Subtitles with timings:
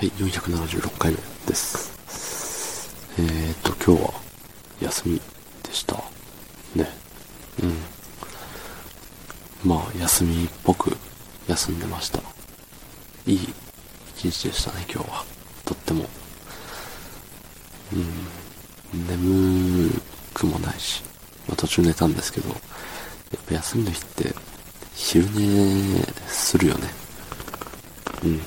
[0.00, 1.92] はい、476回目です。
[3.18, 4.14] えーと、今日は
[4.80, 5.20] 休み
[5.62, 5.96] でした。
[6.74, 6.88] ね。
[7.62, 7.76] うん。
[9.70, 10.96] まあ、休みっぽく
[11.48, 12.20] 休んでました。
[13.26, 13.48] いい
[14.16, 15.22] 一日でしたね、今日は。
[15.66, 16.08] とっても。
[17.92, 17.96] う
[18.96, 19.06] ん。
[19.06, 19.90] 眠
[20.32, 21.02] くもないし、
[21.46, 22.58] まあ、途中寝たんですけど、やっ
[23.46, 24.34] ぱ休みの日って
[24.94, 26.88] 昼寝するよね。
[28.24, 28.40] うん。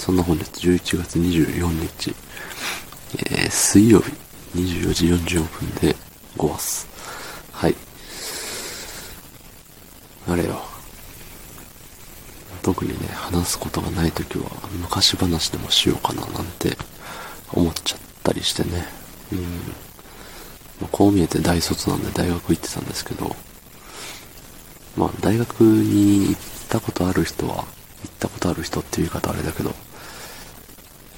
[0.00, 2.14] そんな本日11月24日、
[3.18, 4.10] えー、水曜日
[4.56, 5.94] 24時44分で
[6.38, 6.88] 5話す。
[7.52, 7.74] はい。
[10.26, 10.62] あれよ。
[12.62, 16.78] 特にね、話すことがないときは、昔話でもしようかななんて
[17.52, 18.86] 思っちゃったりしてね。
[19.32, 19.40] うん。
[19.42, 19.46] ま
[20.84, 23.36] あ、こう見えて大卒なんで大学行ってたんですけど、
[24.96, 26.40] まあ大学に行っ
[26.70, 27.66] たことある人は、行っ
[28.18, 29.74] たことある人っていう言い方あれだけど、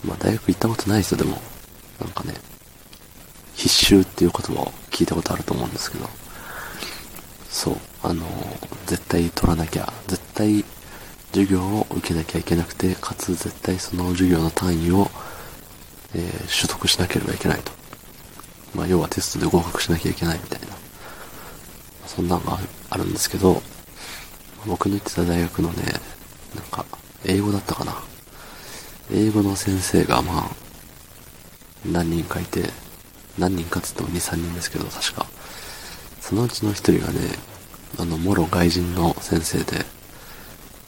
[0.05, 1.41] まあ大学行ったことない人でも、
[2.01, 2.34] なんかね、
[3.55, 6.08] 必修っていう言葉を聞いたことあると思うんですけど、
[7.48, 8.27] そう、あの、
[8.86, 10.64] 絶対取らなきゃ、絶対
[11.33, 15.11] 授業を受けなきゃいけなくて、かつ絶対その授業の単位を、
[16.14, 17.73] えー、取得しなければいけないと。
[18.75, 20.69] まあ要はテストで合格しなきゃいけないみたいな、
[22.06, 22.58] そんなのが
[22.91, 23.62] あるんですけど、
[24.67, 25.84] 僕の行ってた大学のね、
[26.55, 26.84] なんか、
[27.25, 28.11] 英語だったかな。
[29.11, 30.50] 英語の先生がまあ、
[31.84, 32.70] 何人かいて、
[33.39, 35.27] 何人かつっても2、3人ですけど、確か。
[36.20, 37.20] そのうちの1人がね、
[37.98, 39.84] あの、もろ外人の先生で、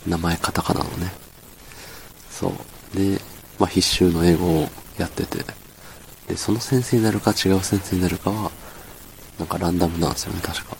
[0.07, 1.13] 名前カタカナのね。
[2.31, 2.49] そ
[2.95, 2.97] う。
[2.97, 3.21] で、
[3.59, 5.45] まあ必修の英語をやってて、
[6.29, 8.51] で、その先生になるか違う先生になるかは、
[9.39, 10.77] なんかランダムなんですよね、確か。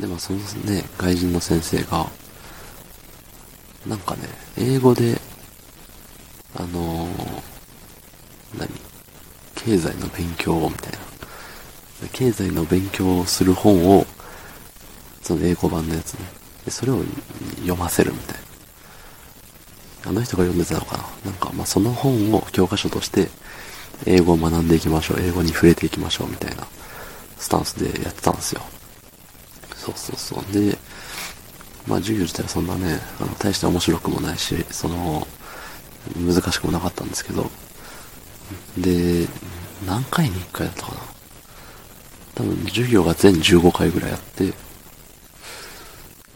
[0.00, 2.06] で、まあそのね、外人の先生が、
[3.86, 5.20] なんかね、英語で
[6.56, 7.08] あのー、
[8.58, 8.68] 何？
[9.54, 10.98] 経済の勉強みたいな。
[12.12, 14.06] 経済の勉強をする本を、
[15.22, 16.20] その英語版のやつね。
[16.64, 17.02] でそれを
[17.56, 18.36] 読ませるみたい
[20.04, 20.10] な。
[20.10, 21.30] あの人が読んでたのかな？
[21.30, 23.28] なんか、まあ、その本を教科書として、
[24.06, 25.20] 英語を学んでいきましょう。
[25.20, 26.28] 英語に触れていきましょう。
[26.28, 26.66] みたいな、
[27.36, 28.62] スタンスでやってたんですよ。
[29.76, 30.52] そうそうそう。
[30.52, 30.78] で、
[31.86, 35.26] まあ、授業自体はそんなね、あの、大して面白くもないし、その、
[36.16, 37.50] 難しくもなかったんですけど、
[38.76, 39.26] で、
[39.86, 41.00] 何回に1回だったかな。
[42.34, 44.52] 多分授業が全15回ぐらいあって、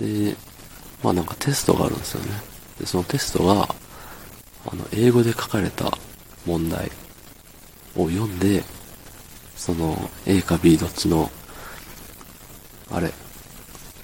[0.00, 0.37] で、
[1.03, 2.31] まあなんかテストがあるんですよね。
[2.81, 3.69] で、そのテストが、
[4.66, 5.97] あの、英語で書かれた
[6.47, 6.91] 問題
[7.97, 8.65] を読んで、
[9.56, 11.31] その A か B どっちの、
[12.91, 13.09] あれ、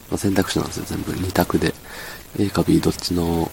[0.08, 1.12] まあ、選択肢なんですよ、全部。
[1.12, 1.74] 2択で。
[2.38, 3.50] A か B どっちの、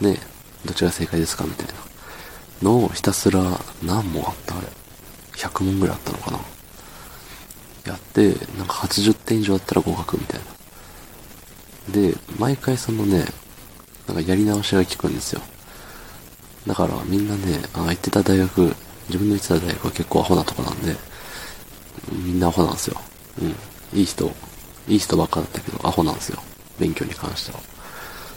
[0.00, 0.18] ね、
[0.64, 1.74] どっちが正解ですかみたいな
[2.62, 3.40] のをひたすら
[3.82, 4.66] 何問あったあれ
[5.34, 6.38] ?100 問ぐらいあったのかな
[7.86, 11.92] やって、なんか80点以上あったら合格みたいな。
[11.92, 13.24] で、毎回そのね、
[14.08, 15.42] なんかやり直しが効くんですよ。
[16.66, 18.74] だからみんなね、あ行ってた大学、
[19.08, 20.96] 自分の行ってた大学は結構アホなとこなんで、
[22.10, 23.00] みんなアホなんですよ。
[23.40, 23.98] うん。
[23.98, 24.32] いい人、
[24.88, 26.42] いい人ばっかだったけど、アホなんですよ。
[26.78, 27.60] 勉強に関しては。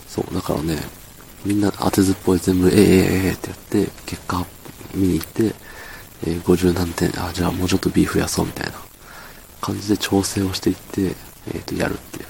[0.08, 0.78] そう、だからね、
[1.46, 4.46] みんな当てずっぽい全部、ええええってやって、結果
[4.94, 5.56] 見に行って、
[6.26, 8.74] えー、50何点、あ、じゃあもうちょっと B 増やそうみたいな
[9.62, 12.26] 感じで調整をしていって、えっ、ー、と、やるっていう。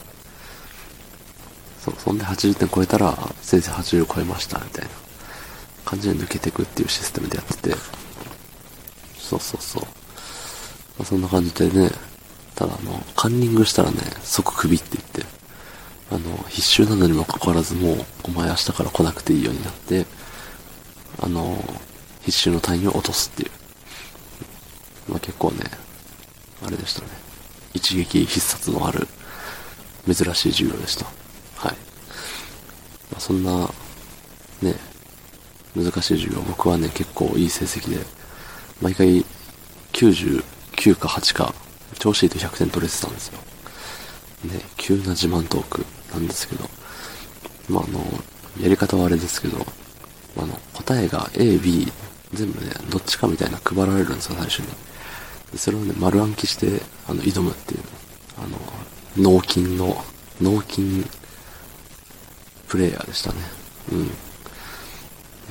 [1.80, 4.92] そう、そんで80点超えたら、先生80超えました、みたいな
[5.86, 7.76] 感じで抜けていくっていうシステムでやってて、
[9.18, 9.84] そうそうそう。
[9.84, 9.90] ま
[11.04, 11.90] あ、そんな感じでね、
[12.56, 15.39] ただあの、カンニングしたらね、即首って言って、
[16.12, 20.06] あの、必修なのにもかかわらずもう、お前明日から来なくていいようになって、
[21.22, 21.64] あの、
[22.22, 23.52] 必修の単位を落とすっていう。
[25.10, 25.66] まあ結構ね、
[26.66, 27.08] あれでしたね。
[27.74, 29.08] 一撃必殺のある、
[30.12, 31.06] 珍しい授業でした。
[31.56, 31.76] はい。
[33.12, 33.70] まあ、そんな、
[34.62, 34.76] ね、
[35.76, 38.04] 難しい授業、僕はね、結構いい成績で、
[38.82, 39.26] 毎回
[39.94, 40.44] 99
[40.96, 41.54] か8か、
[42.00, 43.40] 調子いいと100点取れてたんですよ。
[44.46, 46.70] ね、急な自慢トークなんですけど、
[47.70, 48.00] まあ、あの、
[48.62, 49.66] やり方はあれですけど、
[50.38, 51.92] あの、答えが A、B、
[52.34, 54.68] 全部ね、どっちかみたいな配られるんですよ、最初に。
[55.52, 57.82] でそれをね、丸暗記して、あの、挑むっていう、
[58.38, 58.58] あの、
[59.18, 60.04] 脳筋の、
[60.42, 61.06] 脳筋
[62.68, 63.38] プレイヤーでしたね。
[63.92, 64.00] うん。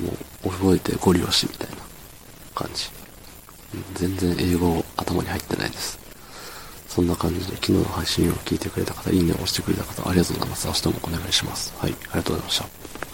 [0.05, 0.13] も
[0.45, 1.77] う、覚えてゴリ押しみたいな
[2.55, 2.91] 感じ。
[3.95, 5.99] 全然英語頭に入ってないです。
[6.99, 10.67] そんな感じで昨日の配信を聞いてくれた方、いいねを押してくれた方、ありがとうございます。
[10.67, 11.73] 明日もお願いします。
[11.79, 13.08] はい、ありがとうございました。